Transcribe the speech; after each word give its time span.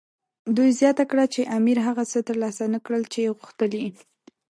دوی 0.55 0.69
زیاته 0.79 1.03
کړه 1.11 1.25
چې 1.33 1.49
امیر 1.57 1.77
هغه 1.87 2.03
څه 2.11 2.19
ترلاسه 2.27 2.63
نه 2.73 2.79
کړل 2.85 3.03
چې 3.13 3.33
غوښتل 3.37 3.71
یې. 3.81 3.89